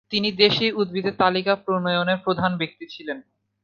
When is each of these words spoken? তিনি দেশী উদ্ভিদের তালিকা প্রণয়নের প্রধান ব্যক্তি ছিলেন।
তিনি 0.11 0.29
দেশী 0.37 0.67
উদ্ভিদের 0.71 1.15
তালিকা 1.17 1.53
প্রণয়নের 1.65 2.19
প্রধান 2.25 2.51
ব্যক্তি 2.57 2.85
ছিলেন। 2.87 3.17